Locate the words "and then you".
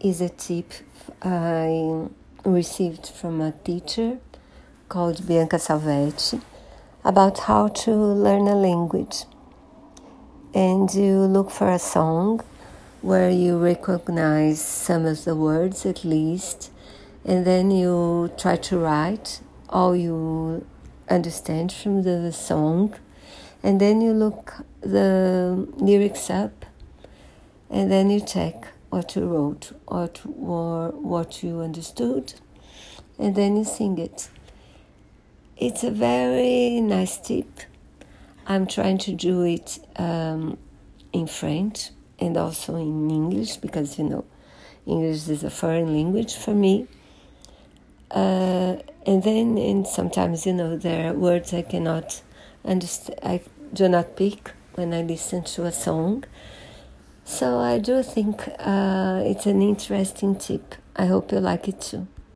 17.24-18.30, 23.62-24.12, 27.68-28.20, 33.18-33.64